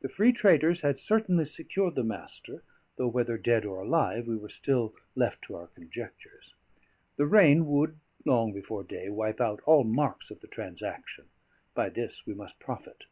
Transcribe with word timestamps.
The 0.00 0.08
free 0.08 0.32
traders 0.32 0.80
had 0.80 0.98
certainly 0.98 1.44
secured 1.44 1.94
the 1.94 2.02
Master, 2.02 2.64
though 2.96 3.06
whether 3.06 3.38
dead 3.38 3.64
or 3.64 3.78
alive 3.80 4.26
we 4.26 4.36
were 4.36 4.48
still 4.48 4.92
left 5.14 5.40
to 5.42 5.54
our 5.54 5.68
conjectures; 5.68 6.54
the 7.16 7.26
rain 7.26 7.66
would, 7.68 7.96
long 8.24 8.52
before 8.52 8.82
day, 8.82 9.08
wipe 9.08 9.40
out 9.40 9.60
all 9.64 9.84
marks 9.84 10.32
of 10.32 10.40
the 10.40 10.48
transaction; 10.48 11.26
by 11.74 11.90
this 11.90 12.26
we 12.26 12.34
must 12.34 12.58
profit. 12.58 13.04